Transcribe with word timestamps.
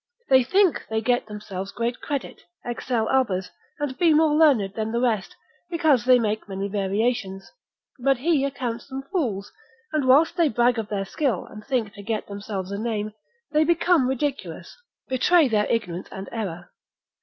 They 0.29 0.41
think 0.43 0.83
they 0.89 0.99
get 0.99 1.27
themselves 1.27 1.71
great 1.71 1.99
credit, 2.01 2.41
excel 2.65 3.07
others, 3.07 3.51
and 3.79 3.91
to 3.91 3.95
be 3.95 4.15
more 4.15 4.33
learned 4.33 4.73
than 4.73 4.91
the 4.91 4.99
rest, 4.99 5.35
because 5.69 6.05
they 6.05 6.17
make 6.17 6.49
many 6.49 6.67
variations; 6.67 7.51
but 7.99 8.17
he 8.17 8.43
accounts 8.43 8.87
them 8.87 9.03
fools, 9.11 9.53
and 9.93 10.05
whilst 10.07 10.37
they 10.37 10.49
brag 10.49 10.79
of 10.79 10.89
their 10.89 11.05
skill, 11.05 11.45
and 11.45 11.63
think 11.63 11.93
to 11.93 12.01
get 12.01 12.25
themselves 12.25 12.71
a 12.71 12.79
name, 12.79 13.13
they 13.51 13.63
become 13.63 14.07
ridiculous, 14.09 14.75
betray 15.07 15.47
their 15.47 15.67
ignorance 15.67 16.07
and 16.11 16.27
error. 16.31 16.71